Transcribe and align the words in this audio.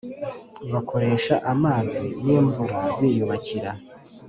Bakoresha 0.71 1.35
amazi 1.53 2.05
y 2.25 2.27
imvura 2.37 2.77
biyubakira 2.99 3.71